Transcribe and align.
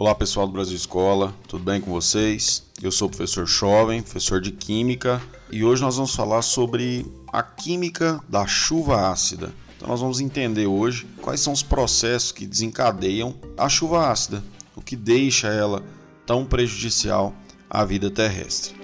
Olá 0.00 0.14
pessoal 0.14 0.46
do 0.46 0.52
Brasil 0.52 0.76
Escola, 0.76 1.34
tudo 1.48 1.64
bem 1.64 1.80
com 1.80 1.90
vocês? 1.90 2.62
Eu 2.80 2.92
sou 2.92 3.08
o 3.08 3.10
professor 3.10 3.44
Jovem, 3.44 4.00
professor 4.00 4.40
de 4.40 4.52
Química, 4.52 5.20
e 5.50 5.64
hoje 5.64 5.82
nós 5.82 5.96
vamos 5.96 6.14
falar 6.14 6.42
sobre 6.42 7.04
a 7.32 7.42
química 7.42 8.20
da 8.28 8.46
chuva 8.46 9.10
ácida. 9.10 9.52
Então 9.76 9.88
nós 9.88 10.00
vamos 10.00 10.20
entender 10.20 10.68
hoje 10.68 11.04
quais 11.20 11.40
são 11.40 11.52
os 11.52 11.64
processos 11.64 12.30
que 12.30 12.46
desencadeiam 12.46 13.34
a 13.56 13.68
chuva 13.68 14.08
ácida, 14.08 14.40
o 14.76 14.80
que 14.80 14.94
deixa 14.94 15.48
ela 15.48 15.82
tão 16.24 16.46
prejudicial 16.46 17.34
à 17.68 17.84
vida 17.84 18.08
terrestre. 18.08 18.78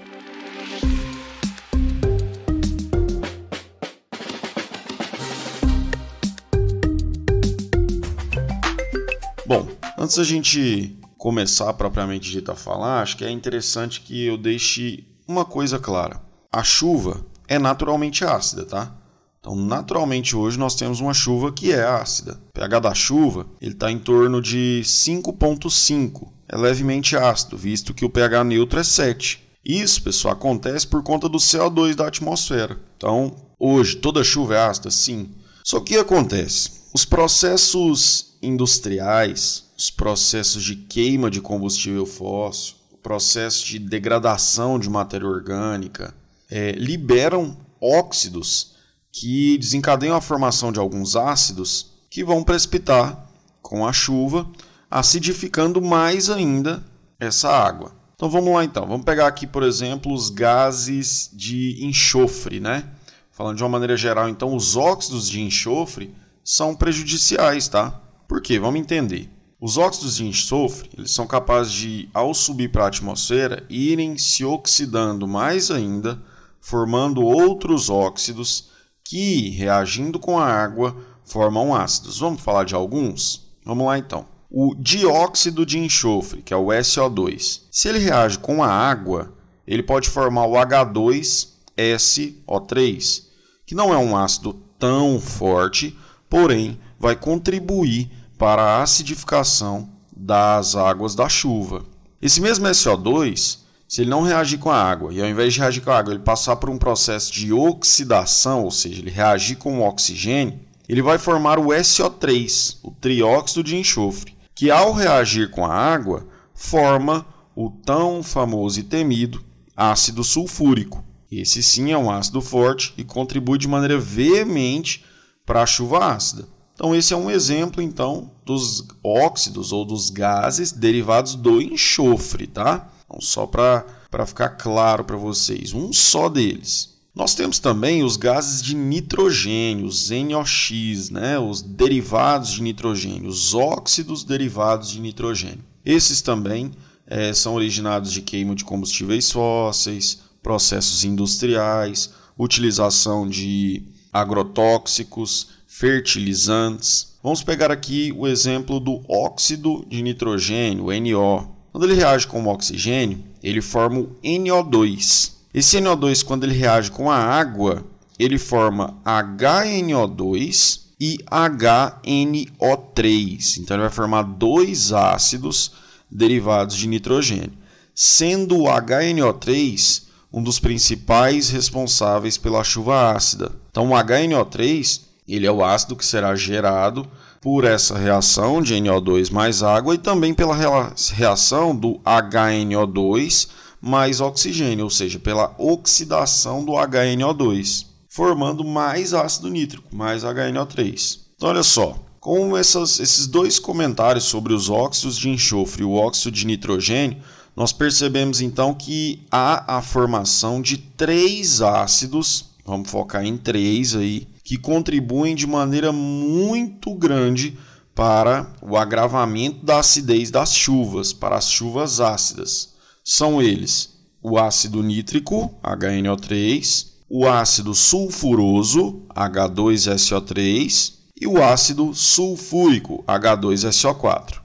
Bom, 9.47 9.65
antes 9.97 10.17
da 10.17 10.23
gente 10.25 10.97
começar 11.25 11.73
propriamente 11.73 12.29
dito 12.29 12.51
a 12.51 12.55
falar, 12.55 13.01
acho 13.01 13.17
que 13.17 13.25
é 13.25 13.31
interessante 13.31 14.01
que 14.01 14.27
eu 14.27 14.37
deixe 14.37 15.03
uma 15.27 15.43
coisa 15.43 15.79
clara. 15.79 16.21
A 16.53 16.61
chuva 16.61 17.25
é 17.47 17.57
naturalmente 17.57 18.23
ácida, 18.23 18.63
tá? 18.63 18.95
Então, 19.39 19.55
naturalmente 19.55 20.35
hoje 20.35 20.59
nós 20.59 20.75
temos 20.75 20.99
uma 20.99 21.15
chuva 21.15 21.51
que 21.51 21.71
é 21.71 21.83
ácida. 21.83 22.39
O 22.49 22.53
pH 22.53 22.79
da 22.79 22.93
chuva 22.93 23.47
ele 23.59 23.71
está 23.71 23.91
em 23.91 23.97
torno 23.97 24.39
de 24.39 24.83
5,5. 24.85 26.27
É 26.47 26.55
levemente 26.55 27.17
ácido, 27.17 27.57
visto 27.57 27.91
que 27.91 28.05
o 28.05 28.09
pH 28.09 28.43
neutro 28.43 28.79
é 28.79 28.83
7. 28.83 29.43
Isso, 29.65 30.03
pessoal, 30.03 30.35
acontece 30.35 30.85
por 30.85 31.01
conta 31.01 31.27
do 31.27 31.39
CO2 31.39 31.95
da 31.95 32.05
atmosfera. 32.07 32.79
Então, 32.97 33.35
hoje 33.57 33.95
toda 33.95 34.23
chuva 34.23 34.53
é 34.53 34.59
ácida? 34.59 34.91
Sim. 34.91 35.31
Só 35.63 35.79
que 35.79 35.97
acontece? 35.97 36.81
Os 36.93 37.03
processos 37.03 38.37
industriais, 38.43 39.64
os 39.77 39.89
processos 39.89 40.63
de 40.63 40.75
queima 40.75 41.29
de 41.29 41.41
combustível 41.41 42.05
fóssil, 42.05 42.75
o 42.91 42.97
processo 42.97 43.65
de 43.65 43.77
degradação 43.77 44.79
de 44.79 44.89
matéria 44.89 45.27
orgânica, 45.27 46.13
é, 46.49 46.71
liberam 46.71 47.57
óxidos 47.81 48.75
que 49.11 49.57
desencadeiam 49.57 50.15
a 50.15 50.21
formação 50.21 50.71
de 50.71 50.79
alguns 50.79 51.15
ácidos 51.15 51.91
que 52.09 52.23
vão 52.23 52.43
precipitar 52.43 53.29
com 53.61 53.85
a 53.85 53.91
chuva, 53.91 54.47
acidificando 54.89 55.81
mais 55.81 56.29
ainda 56.29 56.83
essa 57.19 57.49
água. 57.49 57.93
Então 58.15 58.29
vamos 58.29 58.53
lá 58.53 58.63
então, 58.63 58.87
vamos 58.87 59.05
pegar 59.05 59.27
aqui, 59.27 59.45
por 59.45 59.63
exemplo, 59.63 60.13
os 60.13 60.29
gases 60.29 61.29
de 61.33 61.83
enxofre, 61.85 62.59
né? 62.59 62.89
Falando 63.31 63.57
de 63.57 63.63
uma 63.63 63.69
maneira 63.69 63.97
geral, 63.97 64.29
então 64.29 64.55
os 64.55 64.77
óxidos 64.77 65.29
de 65.29 65.41
enxofre 65.41 66.15
são 66.43 66.73
prejudiciais, 66.73 67.67
tá? 67.67 68.01
Por 68.27 68.41
quê? 68.41 68.57
Vamos 68.57 68.79
entender. 68.79 69.29
Os 69.65 69.77
óxidos 69.77 70.17
de 70.17 70.25
enxofre 70.27 70.91
eles 70.95 71.09
são 71.09 71.25
capazes 71.25 71.73
de, 71.73 72.07
ao 72.13 72.35
subir 72.35 72.71
para 72.71 72.83
a 72.83 72.87
atmosfera, 72.87 73.65
irem 73.67 74.15
se 74.15 74.45
oxidando 74.45 75.27
mais 75.27 75.71
ainda, 75.71 76.21
formando 76.61 77.23
outros 77.23 77.89
óxidos 77.89 78.69
que, 79.03 79.49
reagindo 79.49 80.19
com 80.19 80.37
a 80.37 80.45
água, 80.45 80.95
formam 81.23 81.73
ácidos. 81.73 82.19
Vamos 82.19 82.41
falar 82.41 82.63
de 82.63 82.75
alguns? 82.75 83.47
Vamos 83.65 83.87
lá 83.87 83.97
então. 83.97 84.27
O 84.51 84.75
dióxido 84.75 85.65
de 85.65 85.79
enxofre, 85.79 86.43
que 86.43 86.53
é 86.53 86.57
o 86.57 86.67
SO2, 86.67 87.61
se 87.71 87.87
ele 87.87 87.97
reage 87.97 88.37
com 88.37 88.61
a 88.61 88.69
água, 88.69 89.33
ele 89.65 89.81
pode 89.81 90.11
formar 90.11 90.45
o 90.45 90.53
H2SO3, 90.53 93.23
que 93.65 93.73
não 93.73 93.91
é 93.91 93.97
um 93.97 94.15
ácido 94.15 94.61
tão 94.77 95.19
forte, 95.19 95.97
porém 96.29 96.79
vai 96.99 97.15
contribuir 97.15 98.11
para 98.37 98.61
a 98.61 98.83
acidificação 98.83 99.89
das 100.15 100.75
águas 100.75 101.15
da 101.15 101.29
chuva. 101.29 101.83
Esse 102.21 102.41
mesmo 102.41 102.67
SO2, 102.67 103.59
se 103.87 104.01
ele 104.01 104.09
não 104.09 104.23
reagir 104.23 104.57
com 104.57 104.69
a 104.69 104.81
água 104.81 105.13
e 105.13 105.21
ao 105.21 105.27
invés 105.27 105.53
de 105.53 105.59
reagir 105.59 105.81
com 105.81 105.91
a 105.91 105.97
água 105.97 106.13
ele 106.13 106.23
passar 106.23 106.55
por 106.55 106.69
um 106.69 106.77
processo 106.77 107.31
de 107.31 107.53
oxidação, 107.53 108.63
ou 108.63 108.71
seja, 108.71 108.99
ele 108.99 109.11
reagir 109.11 109.57
com 109.57 109.79
o 109.79 109.87
oxigênio, 109.87 110.59
ele 110.87 111.01
vai 111.01 111.17
formar 111.17 111.59
o 111.59 111.67
SO3, 111.67 112.77
o 112.83 112.91
trióxido 112.91 113.63
de 113.63 113.75
enxofre, 113.75 114.35
que 114.53 114.71
ao 114.71 114.93
reagir 114.93 115.49
com 115.49 115.65
a 115.65 115.73
água 115.73 116.27
forma 116.53 117.25
o 117.55 117.69
tão 117.69 118.21
famoso 118.21 118.79
e 118.79 118.83
temido 118.83 119.43
ácido 119.75 120.23
sulfúrico. 120.23 121.03
Esse 121.31 121.61
sim 121.61 121.91
é 121.91 121.97
um 121.97 122.09
ácido 122.09 122.41
forte 122.41 122.93
e 122.97 123.03
contribui 123.03 123.57
de 123.57 123.67
maneira 123.67 123.97
veemente 123.97 125.03
para 125.45 125.63
a 125.63 125.65
chuva 125.65 126.13
ácida. 126.13 126.47
Então 126.75 126.93
esse 126.93 127.13
é 127.13 127.17
um 127.17 127.31
exemplo 127.31 127.81
então 127.81 128.29
dos 128.45 128.85
óxidos 129.01 129.71
ou 129.71 129.85
dos 129.85 130.09
gases 130.09 130.71
derivados 130.71 131.33
do 131.35 131.61
enxofre, 131.61 132.45
tá? 132.45 132.91
Então, 133.05 133.21
só 133.21 133.47
para 133.47 134.25
ficar 134.25 134.49
claro 134.49 135.03
para 135.03 135.17
vocês, 135.17 135.73
um 135.73 135.91
só 135.93 136.29
deles. 136.29 136.93
Nós 137.15 137.33
temos 137.33 137.59
também 137.59 138.03
os 138.03 138.17
gases 138.17 138.61
de 138.61 138.75
nitrogênio, 138.75 139.85
os 139.85 140.09
NOx, 140.09 141.09
né? 141.09 141.39
os 141.39 141.61
derivados 141.61 142.51
de 142.51 142.61
nitrogênio, 142.61 143.29
os 143.29 143.53
óxidos 143.53 144.25
derivados 144.25 144.91
de 144.91 144.99
nitrogênio. 144.99 145.63
Esses 145.85 146.21
também 146.21 146.71
é, 147.07 147.33
são 147.33 147.53
originados 147.55 148.11
de 148.11 148.21
queima 148.21 148.53
de 148.53 148.65
combustíveis 148.65 149.31
fósseis, 149.31 150.19
processos 150.43 151.05
industriais, 151.05 152.11
utilização 152.37 153.29
de 153.29 153.83
agrotóxicos, 154.11 155.54
fertilizantes. 155.77 157.17
Vamos 157.21 157.43
pegar 157.43 157.69
aqui 157.69 158.13
o 158.15 158.25
exemplo 158.25 158.79
do 158.79 159.01
óxido 159.09 159.85
de 159.89 160.01
nitrogênio, 160.01 160.85
NO. 160.85 161.53
Quando 161.69 161.83
ele 161.83 161.95
reage 161.95 162.25
com 162.25 162.41
o 162.41 162.47
oxigênio, 162.47 163.21
ele 163.43 163.61
forma 163.61 163.99
o 163.99 164.15
NO2. 164.23 165.33
Esse 165.53 165.79
NO2, 165.79 166.23
quando 166.23 166.45
ele 166.45 166.55
reage 166.55 166.89
com 166.89 167.11
a 167.11 167.17
água, 167.17 167.85
ele 168.17 168.37
forma 168.37 168.95
HNO2 169.05 170.79
e 170.97 171.17
HNO3. 171.29 173.57
Então 173.57 173.75
ele 173.75 173.83
vai 173.83 173.91
formar 173.91 174.23
dois 174.23 174.93
ácidos 174.93 175.73
derivados 176.09 176.77
de 176.77 176.87
nitrogênio, 176.87 177.51
sendo 177.93 178.59
o 178.59 178.67
HNO3 178.67 180.05
um 180.31 180.41
dos 180.41 180.57
principais 180.57 181.49
responsáveis 181.49 182.37
pela 182.37 182.63
chuva 182.63 183.11
ácida. 183.11 183.51
Então 183.69 183.89
o 183.89 183.93
HNO3 183.93 185.03
ele 185.27 185.47
é 185.47 185.51
o 185.51 185.63
ácido 185.63 185.95
que 185.95 186.05
será 186.05 186.35
gerado 186.35 187.07
por 187.41 187.63
essa 187.63 187.97
reação 187.97 188.61
de 188.61 188.75
NO2 188.75 189.31
mais 189.31 189.63
água 189.63 189.95
e 189.95 189.97
também 189.97 190.33
pela 190.33 190.55
reação 190.55 191.75
do 191.75 191.99
HNO2 191.99 193.49
mais 193.81 194.19
oxigênio, 194.19 194.85
ou 194.85 194.89
seja, 194.89 195.19
pela 195.19 195.53
oxidação 195.59 196.65
do 196.65 196.71
HNO2, 196.71 197.85
formando 198.09 198.63
mais 198.63 199.13
ácido 199.13 199.49
nítrico, 199.49 199.95
mais 199.95 200.23
HNO3. 200.23 201.19
Então, 201.35 201.49
olha 201.49 201.61
só, 201.61 201.99
com 202.19 202.57
essas, 202.57 202.99
esses 202.99 203.27
dois 203.27 203.59
comentários 203.59 204.23
sobre 204.23 204.53
os 204.53 204.71
óxidos 204.71 205.15
de 205.15 205.29
enxofre 205.29 205.83
e 205.83 205.85
o 205.85 205.93
óxido 205.93 206.35
de 206.35 206.47
nitrogênio, 206.47 207.21
nós 207.55 207.71
percebemos 207.71 208.41
então 208.41 208.73
que 208.73 209.23
há 209.31 209.77
a 209.77 209.81
formação 209.83 210.61
de 210.61 210.77
três 210.77 211.61
ácidos, 211.61 212.45
vamos 212.65 212.89
focar 212.89 213.23
em 213.23 213.37
três 213.37 213.95
aí, 213.95 214.27
que 214.45 214.59
contribuem 214.59 215.33
de 215.35 215.47
maneira 215.47 215.91
muito 215.91 216.93
grande 216.93 217.57
para 217.95 218.53
o 218.61 218.77
agravamento 218.77 219.65
da 219.65 219.79
acidez 219.79 220.29
das 220.29 220.53
chuvas, 220.53 221.11
para 221.11 221.35
as 221.35 221.49
chuvas 221.49 221.99
ácidas. 221.99 222.75
São 223.03 223.41
eles 223.41 223.95
o 224.21 224.37
ácido 224.37 224.83
nítrico, 224.83 225.51
HNO3, 225.63 226.87
o 227.09 227.27
ácido 227.27 227.73
sulfuroso, 227.73 229.01
H2SO3, 229.15 230.93
e 231.19 231.27
o 231.27 231.43
ácido 231.43 231.93
sulfúrico, 231.95 233.03
H2SO4. 233.07 234.37
O 234.37 234.41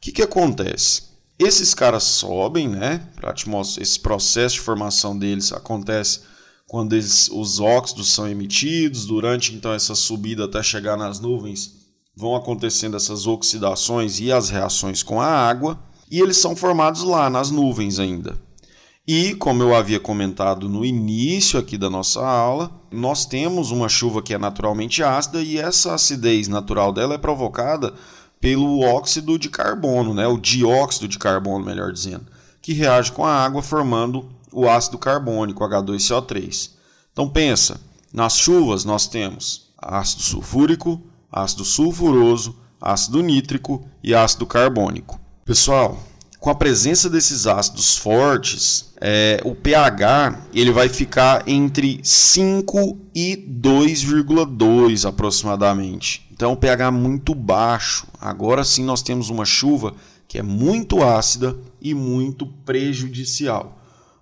que, 0.00 0.12
que 0.12 0.22
acontece? 0.22 1.02
Esses 1.38 1.74
caras 1.74 2.04
sobem, 2.04 2.68
né? 2.68 3.00
Esse 3.80 3.98
processo 3.98 4.56
de 4.56 4.60
formação 4.60 5.18
deles 5.18 5.52
acontece 5.52 6.20
quando 6.70 6.92
os 6.92 7.58
óxidos 7.58 8.12
são 8.12 8.28
emitidos, 8.28 9.04
durante 9.04 9.52
então 9.52 9.72
essa 9.72 9.96
subida 9.96 10.44
até 10.44 10.62
chegar 10.62 10.96
nas 10.96 11.18
nuvens, 11.18 11.74
vão 12.14 12.36
acontecendo 12.36 12.96
essas 12.96 13.26
oxidações 13.26 14.20
e 14.20 14.30
as 14.30 14.50
reações 14.50 15.02
com 15.02 15.20
a 15.20 15.26
água, 15.26 15.76
e 16.08 16.20
eles 16.20 16.36
são 16.36 16.54
formados 16.54 17.02
lá 17.02 17.28
nas 17.28 17.50
nuvens 17.50 17.98
ainda. 17.98 18.38
E, 19.04 19.34
como 19.34 19.64
eu 19.64 19.74
havia 19.74 19.98
comentado 19.98 20.68
no 20.68 20.84
início 20.84 21.58
aqui 21.58 21.76
da 21.76 21.90
nossa 21.90 22.24
aula, 22.24 22.70
nós 22.88 23.26
temos 23.26 23.72
uma 23.72 23.88
chuva 23.88 24.22
que 24.22 24.32
é 24.32 24.38
naturalmente 24.38 25.02
ácida 25.02 25.42
e 25.42 25.58
essa 25.58 25.94
acidez 25.94 26.46
natural 26.46 26.92
dela 26.92 27.16
é 27.16 27.18
provocada 27.18 27.92
pelo 28.40 28.78
óxido 28.78 29.36
de 29.40 29.48
carbono, 29.48 30.14
né? 30.14 30.28
o 30.28 30.38
dióxido 30.38 31.08
de 31.08 31.18
carbono, 31.18 31.64
melhor 31.64 31.90
dizendo, 31.90 32.26
que 32.62 32.72
reage 32.72 33.10
com 33.10 33.24
a 33.24 33.44
água 33.44 33.60
formando 33.60 34.38
o 34.52 34.68
ácido 34.68 34.98
carbônico, 34.98 35.64
H2CO3. 35.64 36.70
Então 37.12 37.28
pensa, 37.28 37.80
nas 38.12 38.36
chuvas 38.36 38.84
nós 38.84 39.06
temos 39.06 39.70
ácido 39.78 40.22
sulfúrico, 40.22 41.00
ácido 41.30 41.64
sulfuroso, 41.64 42.56
ácido 42.80 43.22
nítrico 43.22 43.86
e 44.02 44.14
ácido 44.14 44.46
carbônico. 44.46 45.20
Pessoal, 45.44 46.02
com 46.38 46.48
a 46.48 46.54
presença 46.54 47.10
desses 47.10 47.46
ácidos 47.46 47.98
fortes, 47.98 48.94
é, 49.00 49.40
o 49.44 49.54
pH 49.54 50.46
ele 50.54 50.72
vai 50.72 50.88
ficar 50.88 51.46
entre 51.46 52.00
5 52.02 52.98
e 53.14 53.36
2,2 53.36 55.06
aproximadamente. 55.06 56.26
Então, 56.32 56.56
pH 56.56 56.90
muito 56.90 57.34
baixo. 57.34 58.06
Agora 58.18 58.64
sim 58.64 58.84
nós 58.84 59.02
temos 59.02 59.28
uma 59.28 59.44
chuva 59.44 59.94
que 60.26 60.38
é 60.38 60.42
muito 60.42 61.02
ácida 61.02 61.58
e 61.80 61.92
muito 61.92 62.46
prejudicial. 62.46 63.79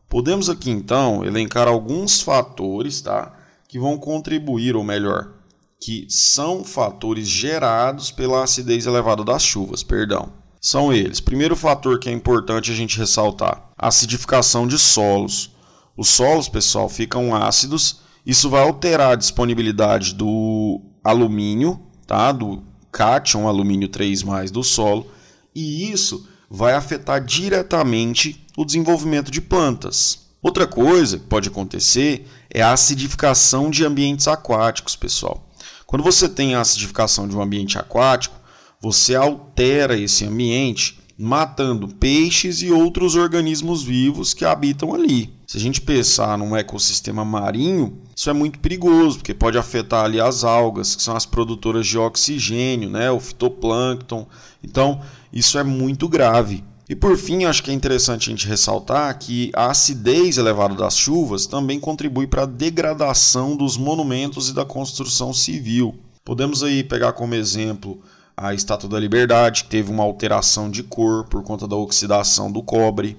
Podemos 0.09 0.49
aqui 0.49 0.71
então 0.71 1.25
elencar 1.25 1.69
alguns 1.69 2.23
fatores, 2.23 3.01
tá, 3.01 3.35
que 3.69 3.79
vão 3.79 3.99
contribuir, 3.99 4.75
ou 4.75 4.83
melhor, 4.83 5.33
que 5.81 6.07
são 6.09 6.65
fatores 6.65 7.29
gerados 7.29 8.11
pela 8.11 8.43
acidez 8.43 8.87
elevada 8.87 9.23
das 9.23 9.43
chuvas, 9.43 9.83
perdão. 9.83 10.33
São 10.61 10.93
eles. 10.93 11.21
Primeiro 11.21 11.55
fator 11.55 11.99
que 12.01 12.09
é 12.09 12.13
importante 12.13 12.73
a 12.73 12.75
gente 12.75 12.99
ressaltar: 12.99 13.71
acidificação 13.77 14.67
de 14.67 14.79
solos. 14.79 15.51
Os 15.97 16.09
solos, 16.09 16.49
pessoal, 16.49 16.89
ficam 16.89 17.35
ácidos. 17.35 18.01
Isso 18.25 18.51
vai 18.51 18.63
alterar 18.63 19.13
a 19.13 19.17
disponibilidade 19.17 20.15
do 20.15 20.81
alumínio, 21.05 21.81
tá? 22.07 22.33
Do 22.33 22.63
cátion 22.91 23.47
alumínio 23.47 23.89
3+ 23.89 24.51
do 24.51 24.65
solo, 24.65 25.07
e 25.55 25.91
isso 25.91 26.29
vai 26.51 26.73
afetar 26.73 27.25
diretamente 27.25 28.45
o 28.59 28.65
desenvolvimento 28.65 29.31
de 29.31 29.41
plantas. 29.41 30.27
Outra 30.43 30.67
coisa 30.67 31.17
que 31.17 31.27
pode 31.27 31.49
acontecer 31.49 32.27
é 32.51 32.61
a 32.61 32.73
acidificação 32.73 33.71
de 33.71 33.85
ambientes 33.85 34.27
aquáticos, 34.27 34.97
pessoal. 34.97 35.49
Quando 35.87 36.03
você 36.03 36.29
tem 36.29 36.57
a 36.57 36.61
acidificação 36.61 37.29
de 37.29 37.37
um 37.37 37.41
ambiente 37.41 37.79
aquático, 37.79 38.35
você 38.83 39.15
altera 39.15 39.97
esse 39.97 40.25
ambiente 40.25 40.99
matando 41.17 41.87
peixes 41.87 42.61
e 42.61 42.73
outros 42.73 43.15
organismos 43.15 43.85
vivos 43.85 44.35
que 44.35 44.45
habitam 44.45 44.93
ali. 44.93 45.33
Se 45.47 45.57
a 45.57 45.61
gente 45.61 45.81
pensar 45.81 46.37
num 46.37 46.57
ecossistema 46.57 47.25
marinho, 47.25 48.03
isso 48.17 48.29
é 48.29 48.33
muito 48.33 48.59
perigoso, 48.59 49.19
porque 49.19 49.35
pode 49.35 49.57
afetar 49.57 50.05
ali 50.05 50.21
as 50.21 50.43
algas, 50.43 50.97
que 50.97 51.03
são 51.03 51.15
as 51.15 51.25
produtoras 51.25 51.87
de 51.87 51.97
oxigênio, 51.97 52.91
né, 52.91 53.09
o 53.09 53.21
fitoplâncton. 53.21 54.27
Então, 54.65 55.01
isso 55.33 55.57
é 55.61 55.63
muito 55.63 56.09
grave. 56.09 56.65
E 56.89 56.97
por 56.97 57.19
fim, 57.19 57.45
acho 57.45 57.63
que 57.63 57.71
é 57.71 57.75
interessante 57.75 58.31
a 58.31 58.33
gente 58.33 58.49
ressaltar 58.49 59.19
que 59.19 59.53
a 59.55 59.71
acidez 59.71 60.39
elevada 60.39 60.75
das 60.75 60.97
chuvas 60.97 61.47
também 61.47 61.79
contribui 61.79 62.27
para 62.27 62.45
a 62.45 62.47
degradação 62.47 63.55
dos 63.55 63.77
monumentos 63.77 64.49
e 64.49 64.55
da 64.55 64.65
construção 64.65 65.35
civil. 65.35 65.99
Podemos 66.25 66.63
aí 66.63 66.83
pegar 66.83 67.13
como 67.13 67.35
exemplo 67.35 68.01
a 68.35 68.55
Estátua 68.55 68.89
da 68.89 68.99
Liberdade, 68.99 69.65
que 69.65 69.71
teve 69.71 69.91
uma 69.91 70.03
alteração 70.03 70.71
de 70.71 70.83
cor 70.83 71.25
por 71.25 71.43
conta 71.43 71.69
da 71.69 71.77
oxidação 71.77 72.51
do 72.51 72.63
cobre. 72.63 73.19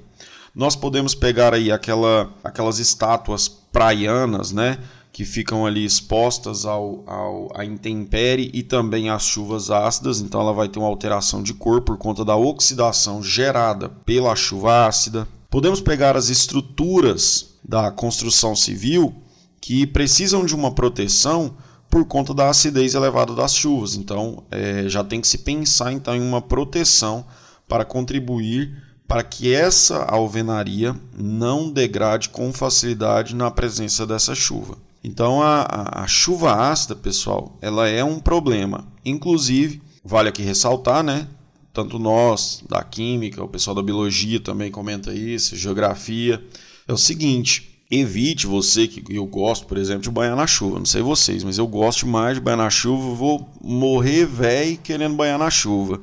Nós 0.56 0.76
podemos 0.76 1.14
pegar 1.14 1.54
aí 1.54 1.72
aquela, 1.72 2.34
aquelas 2.44 2.80
estátuas 2.80 3.48
praianas, 3.48 4.52
né? 4.52 4.80
Que 5.20 5.26
ficam 5.26 5.66
ali 5.66 5.84
expostas 5.84 6.66
ao, 6.66 7.04
ao, 7.06 7.52
à 7.54 7.66
intempérie 7.66 8.50
e 8.54 8.64
também 8.64 9.10
às 9.10 9.24
chuvas 9.24 9.70
ácidas, 9.70 10.22
então 10.22 10.40
ela 10.40 10.54
vai 10.54 10.70
ter 10.70 10.80
uma 10.80 10.88
alteração 10.88 11.44
de 11.44 11.54
cor 11.54 11.82
por 11.82 11.98
conta 11.98 12.24
da 12.24 12.38
oxidação 12.38 13.22
gerada 13.22 13.90
pela 13.90 14.34
chuva 14.34 14.88
ácida. 14.88 15.28
Podemos 15.50 15.82
pegar 15.82 16.16
as 16.16 16.30
estruturas 16.30 17.56
da 17.62 17.92
construção 17.92 18.56
civil 18.56 19.14
que 19.60 19.86
precisam 19.86 20.46
de 20.46 20.56
uma 20.56 20.72
proteção 20.72 21.54
por 21.90 22.06
conta 22.06 22.34
da 22.34 22.48
acidez 22.48 22.96
elevada 22.96 23.36
das 23.36 23.54
chuvas. 23.54 23.96
Então, 23.96 24.46
é, 24.50 24.88
já 24.88 25.04
tem 25.04 25.20
que 25.20 25.28
se 25.28 25.40
pensar 25.40 25.92
então 25.92 26.16
em 26.16 26.22
uma 26.22 26.42
proteção 26.42 27.26
para 27.68 27.84
contribuir 27.84 28.74
para 29.06 29.22
que 29.22 29.54
essa 29.54 30.02
alvenaria 30.06 30.96
não 31.14 31.70
degrade 31.70 32.30
com 32.30 32.54
facilidade 32.54 33.36
na 33.36 33.52
presença 33.52 34.08
dessa 34.08 34.34
chuva. 34.34 34.78
Então 35.04 35.42
a, 35.42 35.62
a, 35.62 36.04
a, 36.04 36.08
chuva 36.08 36.54
ácida, 36.54 36.96
pessoal, 36.96 37.58
ela 37.62 37.88
é 37.88 38.04
um 38.04 38.20
problema. 38.20 38.88
Inclusive, 39.06 39.82
vale 40.04 40.30
aqui 40.30 40.42
ressaltar, 40.42 41.04
né? 41.04 41.28
Tanto 41.74 41.98
nós 41.98 42.64
da 42.68 42.84
química, 42.84 43.44
o 43.44 43.48
pessoal 43.48 43.76
da 43.76 43.82
biologia 43.82 44.40
também 44.40 44.70
comenta 44.72 45.14
isso, 45.14 45.56
geografia. 45.56 46.44
É 46.88 46.92
o 46.92 46.98
seguinte: 46.98 47.82
evite 47.90 48.46
você 48.46 48.88
que 48.88 49.04
eu 49.16 49.26
gosto, 49.26 49.68
por 49.68 49.78
exemplo, 49.78 50.02
de 50.02 50.10
banhar 50.10 50.36
na 50.36 50.48
chuva. 50.48 50.80
Não 50.80 50.86
sei 50.86 51.02
vocês, 51.02 51.44
mas 51.44 51.58
eu 51.58 51.68
gosto 51.68 52.06
mais 52.06 52.36
de 52.36 52.42
banhar 52.42 52.58
na 52.58 52.70
chuva. 52.70 53.16
Vou 53.16 53.50
morrer 53.64 54.26
velho 54.26 54.78
querendo 54.80 55.16
banhar 55.16 55.40
na 55.40 55.50
chuva. 55.50 56.02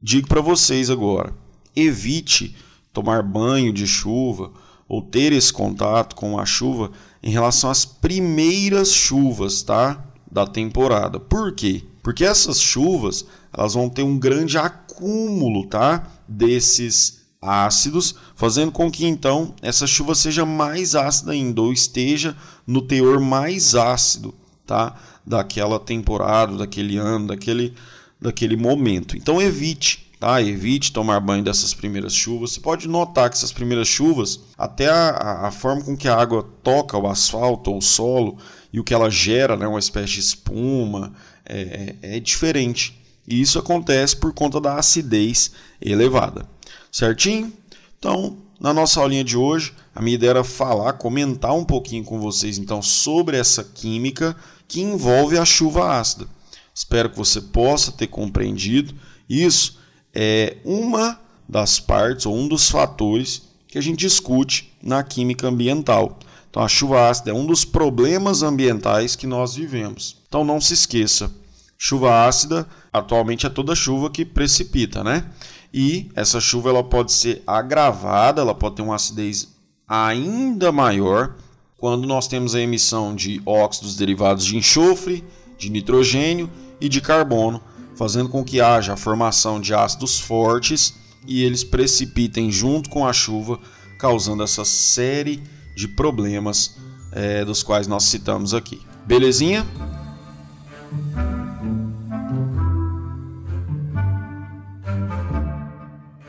Digo 0.00 0.28
para 0.28 0.40
vocês 0.40 0.90
agora 0.90 1.32
evite 1.76 2.56
tomar 2.92 3.22
banho 3.22 3.72
de 3.72 3.86
chuva 3.86 4.50
ou 4.88 5.02
ter 5.02 5.32
esse 5.32 5.52
contato 5.52 6.14
com 6.14 6.38
a 6.38 6.46
chuva 6.46 6.90
em 7.22 7.30
relação 7.30 7.70
às 7.70 7.84
primeiras 7.84 8.92
chuvas, 8.92 9.62
tá? 9.62 10.04
Da 10.30 10.46
temporada. 10.46 11.18
Por 11.18 11.52
quê? 11.52 11.82
Porque 12.02 12.24
essas 12.24 12.60
chuvas, 12.60 13.24
elas 13.52 13.74
vão 13.74 13.88
ter 13.88 14.02
um 14.02 14.18
grande 14.18 14.58
acúmulo, 14.58 15.66
tá? 15.66 16.06
Desses 16.28 17.26
ácidos, 17.40 18.14
fazendo 18.34 18.72
com 18.72 18.90
que 18.90 19.06
então 19.06 19.54
essa 19.62 19.86
chuva 19.86 20.14
seja 20.14 20.44
mais 20.44 20.94
ácida 20.94 21.32
ainda 21.32 21.60
ou 21.60 21.72
esteja 21.72 22.36
no 22.66 22.82
teor 22.82 23.20
mais 23.20 23.74
ácido, 23.74 24.34
tá? 24.66 24.96
Daquela 25.24 25.78
temporada, 25.78 26.56
daquele 26.56 26.96
ano, 26.96 27.28
daquele 27.28 27.74
daquele 28.20 28.56
momento. 28.56 29.16
Então 29.16 29.40
evite 29.40 30.05
Tá? 30.18 30.40
Evite 30.40 30.92
tomar 30.92 31.20
banho 31.20 31.44
dessas 31.44 31.74
primeiras 31.74 32.14
chuvas. 32.14 32.52
Você 32.52 32.60
pode 32.60 32.88
notar 32.88 33.28
que 33.28 33.36
essas 33.36 33.52
primeiras 33.52 33.86
chuvas, 33.86 34.40
até 34.56 34.88
a, 34.88 35.46
a 35.46 35.50
forma 35.50 35.82
com 35.82 35.96
que 35.96 36.08
a 36.08 36.16
água 36.16 36.48
toca 36.62 36.96
o 36.96 37.06
asfalto 37.06 37.70
ou 37.70 37.78
o 37.78 37.82
solo 37.82 38.38
e 38.72 38.80
o 38.80 38.84
que 38.84 38.94
ela 38.94 39.10
gera, 39.10 39.56
né, 39.56 39.66
uma 39.66 39.78
espécie 39.78 40.14
de 40.14 40.20
espuma, 40.20 41.12
é, 41.44 41.96
é, 42.02 42.16
é 42.16 42.20
diferente. 42.20 42.98
E 43.28 43.40
isso 43.40 43.58
acontece 43.58 44.16
por 44.16 44.32
conta 44.32 44.60
da 44.60 44.76
acidez 44.76 45.52
elevada. 45.80 46.48
Certinho? 46.90 47.52
Então, 47.98 48.38
na 48.58 48.72
nossa 48.72 49.00
aulinha 49.00 49.24
de 49.24 49.36
hoje, 49.36 49.74
a 49.94 50.00
minha 50.00 50.14
ideia 50.14 50.30
era 50.30 50.44
falar, 50.44 50.94
comentar 50.94 51.54
um 51.54 51.64
pouquinho 51.64 52.04
com 52.04 52.18
vocês 52.18 52.56
então 52.56 52.80
sobre 52.80 53.36
essa 53.36 53.62
química 53.62 54.34
que 54.66 54.80
envolve 54.80 55.36
a 55.36 55.44
chuva 55.44 55.98
ácida. 55.98 56.26
Espero 56.74 57.10
que 57.10 57.16
você 57.16 57.40
possa 57.40 57.92
ter 57.92 58.06
compreendido 58.06 58.94
isso 59.28 59.78
é 60.18 60.56
uma 60.64 61.20
das 61.46 61.78
partes 61.78 62.24
ou 62.24 62.34
um 62.34 62.48
dos 62.48 62.70
fatores 62.70 63.42
que 63.68 63.76
a 63.76 63.82
gente 63.82 63.98
discute 63.98 64.72
na 64.82 65.02
química 65.02 65.46
ambiental. 65.46 66.18
Então, 66.48 66.62
a 66.62 66.68
chuva 66.68 67.10
ácida 67.10 67.32
é 67.32 67.34
um 67.34 67.44
dos 67.44 67.66
problemas 67.66 68.42
ambientais 68.42 69.14
que 69.14 69.26
nós 69.26 69.54
vivemos. 69.54 70.16
Então, 70.26 70.42
não 70.42 70.58
se 70.58 70.72
esqueça: 70.72 71.30
chuva 71.76 72.26
ácida 72.26 72.66
atualmente 72.90 73.44
é 73.44 73.50
toda 73.50 73.74
chuva 73.74 74.08
que 74.08 74.24
precipita, 74.24 75.04
né? 75.04 75.30
E 75.72 76.10
essa 76.14 76.40
chuva 76.40 76.70
ela 76.70 76.82
pode 76.82 77.12
ser 77.12 77.42
agravada, 77.46 78.40
ela 78.40 78.54
pode 78.54 78.76
ter 78.76 78.82
uma 78.82 78.94
acidez 78.94 79.48
ainda 79.86 80.72
maior 80.72 81.36
quando 81.76 82.08
nós 82.08 82.26
temos 82.26 82.54
a 82.54 82.60
emissão 82.60 83.14
de 83.14 83.42
óxidos 83.44 83.96
derivados 83.96 84.46
de 84.46 84.56
enxofre, 84.56 85.22
de 85.58 85.68
nitrogênio 85.68 86.50
e 86.80 86.88
de 86.88 87.02
carbono 87.02 87.60
fazendo 87.96 88.28
com 88.28 88.44
que 88.44 88.60
haja 88.60 88.92
a 88.92 88.96
formação 88.96 89.58
de 89.58 89.74
ácidos 89.74 90.20
fortes 90.20 90.94
e 91.26 91.42
eles 91.42 91.64
precipitem 91.64 92.52
junto 92.52 92.90
com 92.90 93.06
a 93.06 93.12
chuva, 93.12 93.58
causando 93.98 94.42
essa 94.42 94.64
série 94.64 95.42
de 95.74 95.88
problemas 95.88 96.76
é, 97.10 97.44
dos 97.44 97.62
quais 97.62 97.86
nós 97.86 98.04
citamos 98.04 98.54
aqui. 98.54 98.80
Belezinha? 99.06 99.66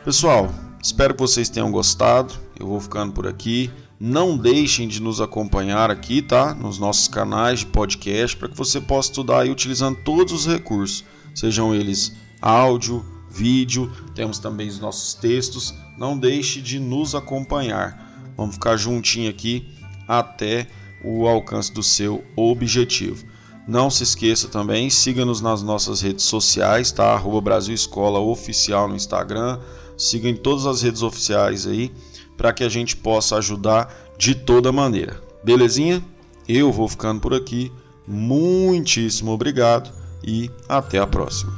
Pessoal, 0.03 0.49
espero 0.81 1.13
que 1.13 1.19
vocês 1.19 1.49
tenham 1.49 1.69
gostado. 1.69 2.33
Eu 2.57 2.67
vou 2.67 2.79
ficando 2.79 3.11
por 3.11 3.27
aqui. 3.27 3.69
Não 3.99 4.37
deixem 4.37 4.87
de 4.87 5.01
nos 5.01 5.19
acompanhar 5.19 5.91
aqui, 5.91 6.21
tá? 6.21 6.53
Nos 6.53 6.79
nossos 6.79 7.07
canais 7.07 7.59
de 7.59 7.65
podcast 7.65 8.37
para 8.37 8.47
que 8.47 8.55
você 8.55 8.79
possa 8.79 9.09
estudar 9.09 9.41
aí 9.41 9.51
utilizando 9.51 9.97
todos 9.97 10.31
os 10.31 10.47
recursos 10.47 11.03
sejam 11.33 11.73
eles 11.73 12.15
áudio, 12.41 13.05
vídeo, 13.29 13.91
temos 14.15 14.39
também 14.39 14.67
os 14.67 14.79
nossos 14.79 15.13
textos. 15.13 15.73
Não 15.97 16.17
deixe 16.17 16.61
de 16.61 16.79
nos 16.79 17.13
acompanhar. 17.15 18.33
Vamos 18.35 18.55
ficar 18.55 18.77
juntinho 18.77 19.29
aqui 19.29 19.67
até 20.07 20.67
o 21.03 21.27
alcance 21.27 21.71
do 21.73 21.83
seu 21.83 22.23
objetivo. 22.35 23.25
Não 23.67 23.89
se 23.89 24.03
esqueça 24.03 24.47
também, 24.47 24.89
siga-nos 24.89 25.41
nas 25.41 25.61
nossas 25.61 26.01
redes 26.01 26.25
sociais, 26.25 26.91
tá? 26.91 27.13
Arroba 27.13 27.41
Brasil 27.41 27.75
Escola 27.75 28.19
Oficial 28.19 28.87
no 28.87 28.95
Instagram. 28.95 29.59
Siga 29.97 30.29
em 30.29 30.35
todas 30.35 30.65
as 30.65 30.81
redes 30.81 31.01
oficiais 31.01 31.67
aí, 31.67 31.91
para 32.37 32.53
que 32.53 32.63
a 32.63 32.69
gente 32.69 32.95
possa 32.95 33.35
ajudar 33.37 33.93
de 34.17 34.33
toda 34.35 34.71
maneira. 34.71 35.21
Belezinha? 35.43 36.03
Eu 36.47 36.71
vou 36.71 36.87
ficando 36.87 37.19
por 37.19 37.33
aqui. 37.33 37.71
Muitíssimo 38.07 39.31
obrigado 39.31 39.91
e 40.23 40.51
até 40.67 40.99
a 40.99 41.07
próxima. 41.07 41.53